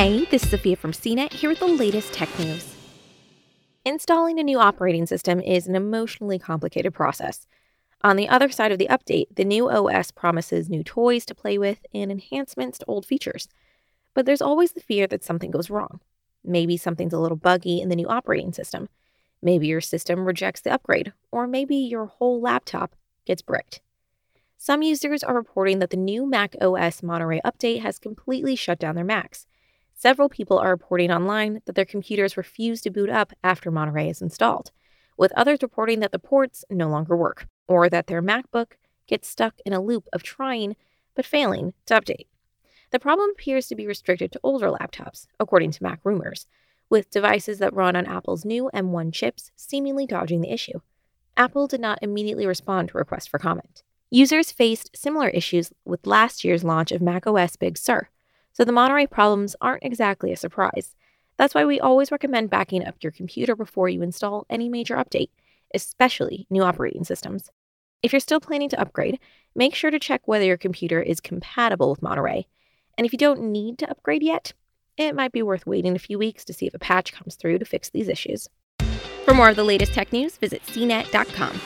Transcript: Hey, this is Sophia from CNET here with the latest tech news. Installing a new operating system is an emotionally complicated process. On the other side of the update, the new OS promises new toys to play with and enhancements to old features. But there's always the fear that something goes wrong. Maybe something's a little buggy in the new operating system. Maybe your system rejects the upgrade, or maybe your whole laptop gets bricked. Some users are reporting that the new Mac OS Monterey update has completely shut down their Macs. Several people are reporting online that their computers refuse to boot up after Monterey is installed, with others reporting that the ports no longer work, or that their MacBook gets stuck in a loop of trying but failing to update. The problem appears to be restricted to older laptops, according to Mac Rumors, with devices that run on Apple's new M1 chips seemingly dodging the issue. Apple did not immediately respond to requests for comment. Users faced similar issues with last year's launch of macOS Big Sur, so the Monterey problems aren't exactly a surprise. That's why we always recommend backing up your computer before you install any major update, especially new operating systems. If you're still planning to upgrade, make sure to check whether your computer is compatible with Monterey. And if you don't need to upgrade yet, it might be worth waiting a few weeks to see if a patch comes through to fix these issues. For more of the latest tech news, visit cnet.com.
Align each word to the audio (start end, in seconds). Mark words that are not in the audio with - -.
Hey, 0.00 0.24
this 0.30 0.44
is 0.44 0.48
Sophia 0.48 0.76
from 0.76 0.92
CNET 0.92 1.30
here 1.34 1.50
with 1.50 1.58
the 1.58 1.66
latest 1.66 2.14
tech 2.14 2.30
news. 2.38 2.74
Installing 3.84 4.40
a 4.40 4.42
new 4.42 4.58
operating 4.58 5.04
system 5.04 5.42
is 5.42 5.66
an 5.66 5.76
emotionally 5.76 6.38
complicated 6.38 6.94
process. 6.94 7.46
On 8.00 8.16
the 8.16 8.26
other 8.26 8.48
side 8.48 8.72
of 8.72 8.78
the 8.78 8.88
update, 8.88 9.26
the 9.36 9.44
new 9.44 9.68
OS 9.68 10.10
promises 10.10 10.70
new 10.70 10.82
toys 10.82 11.26
to 11.26 11.34
play 11.34 11.58
with 11.58 11.84
and 11.92 12.10
enhancements 12.10 12.78
to 12.78 12.86
old 12.86 13.04
features. 13.04 13.46
But 14.14 14.24
there's 14.24 14.40
always 14.40 14.72
the 14.72 14.80
fear 14.80 15.06
that 15.06 15.22
something 15.22 15.50
goes 15.50 15.68
wrong. 15.68 16.00
Maybe 16.42 16.78
something's 16.78 17.12
a 17.12 17.18
little 17.20 17.36
buggy 17.36 17.82
in 17.82 17.90
the 17.90 17.96
new 17.96 18.08
operating 18.08 18.54
system. 18.54 18.88
Maybe 19.42 19.66
your 19.66 19.82
system 19.82 20.24
rejects 20.24 20.62
the 20.62 20.72
upgrade, 20.72 21.12
or 21.30 21.46
maybe 21.46 21.76
your 21.76 22.06
whole 22.06 22.40
laptop 22.40 22.96
gets 23.26 23.42
bricked. 23.42 23.82
Some 24.56 24.80
users 24.80 25.22
are 25.22 25.34
reporting 25.34 25.78
that 25.80 25.90
the 25.90 25.98
new 25.98 26.24
Mac 26.24 26.56
OS 26.58 27.02
Monterey 27.02 27.42
update 27.44 27.82
has 27.82 27.98
completely 27.98 28.56
shut 28.56 28.78
down 28.78 28.94
their 28.94 29.04
Macs. 29.04 29.46
Several 30.00 30.30
people 30.30 30.58
are 30.58 30.70
reporting 30.70 31.12
online 31.12 31.60
that 31.66 31.74
their 31.74 31.84
computers 31.84 32.38
refuse 32.38 32.80
to 32.80 32.90
boot 32.90 33.10
up 33.10 33.34
after 33.44 33.70
Monterey 33.70 34.08
is 34.08 34.22
installed, 34.22 34.70
with 35.18 35.30
others 35.32 35.58
reporting 35.60 36.00
that 36.00 36.10
the 36.10 36.18
ports 36.18 36.64
no 36.70 36.88
longer 36.88 37.14
work, 37.14 37.48
or 37.68 37.90
that 37.90 38.06
their 38.06 38.22
MacBook 38.22 38.78
gets 39.06 39.28
stuck 39.28 39.56
in 39.66 39.74
a 39.74 39.82
loop 39.82 40.08
of 40.14 40.22
trying 40.22 40.74
but 41.14 41.26
failing 41.26 41.74
to 41.84 41.92
update. 41.92 42.28
The 42.92 42.98
problem 42.98 43.28
appears 43.32 43.66
to 43.66 43.74
be 43.74 43.86
restricted 43.86 44.32
to 44.32 44.40
older 44.42 44.68
laptops, 44.70 45.26
according 45.38 45.72
to 45.72 45.82
Mac 45.82 46.00
Rumors, 46.02 46.46
with 46.88 47.10
devices 47.10 47.58
that 47.58 47.74
run 47.74 47.94
on 47.94 48.06
Apple's 48.06 48.46
new 48.46 48.70
M1 48.72 49.12
chips 49.12 49.50
seemingly 49.54 50.06
dodging 50.06 50.40
the 50.40 50.50
issue. 50.50 50.80
Apple 51.36 51.66
did 51.66 51.80
not 51.82 51.98
immediately 52.00 52.46
respond 52.46 52.88
to 52.88 52.96
requests 52.96 53.26
for 53.26 53.38
comment. 53.38 53.82
Users 54.08 54.50
faced 54.50 54.96
similar 54.96 55.28
issues 55.28 55.74
with 55.84 56.06
last 56.06 56.42
year's 56.42 56.64
launch 56.64 56.90
of 56.90 57.02
macOS 57.02 57.56
Big 57.56 57.76
Sur, 57.76 58.08
so 58.52 58.64
the 58.64 58.72
Monterey 58.72 59.06
problems 59.06 59.56
aren't 59.60 59.84
exactly 59.84 60.32
a 60.32 60.36
surprise. 60.36 60.94
That's 61.36 61.54
why 61.54 61.64
we 61.64 61.80
always 61.80 62.12
recommend 62.12 62.50
backing 62.50 62.86
up 62.86 62.96
your 63.00 63.12
computer 63.12 63.56
before 63.56 63.88
you 63.88 64.02
install 64.02 64.46
any 64.50 64.68
major 64.68 64.96
update, 64.96 65.30
especially 65.74 66.46
new 66.50 66.62
operating 66.62 67.04
systems. 67.04 67.50
If 68.02 68.12
you're 68.12 68.20
still 68.20 68.40
planning 68.40 68.68
to 68.70 68.80
upgrade, 68.80 69.18
make 69.54 69.74
sure 69.74 69.90
to 69.90 69.98
check 69.98 70.22
whether 70.26 70.44
your 70.44 70.56
computer 70.56 71.00
is 71.00 71.20
compatible 71.20 71.90
with 71.90 72.02
Monterey. 72.02 72.46
And 72.96 73.06
if 73.06 73.12
you 73.12 73.18
don't 73.18 73.52
need 73.52 73.78
to 73.78 73.90
upgrade 73.90 74.22
yet, 74.22 74.52
it 74.96 75.14
might 75.14 75.32
be 75.32 75.42
worth 75.42 75.66
waiting 75.66 75.96
a 75.96 75.98
few 75.98 76.18
weeks 76.18 76.44
to 76.44 76.52
see 76.52 76.66
if 76.66 76.74
a 76.74 76.78
patch 76.78 77.12
comes 77.12 77.36
through 77.36 77.58
to 77.58 77.64
fix 77.64 77.88
these 77.88 78.08
issues. 78.08 78.48
For 79.24 79.32
more 79.32 79.48
of 79.48 79.56
the 79.56 79.64
latest 79.64 79.94
tech 79.94 80.12
news, 80.12 80.36
visit 80.36 80.62
cnet.com. 80.66 81.60